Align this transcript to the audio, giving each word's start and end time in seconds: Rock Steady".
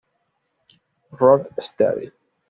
Rock 1.19 1.53
Steady". 1.61 2.11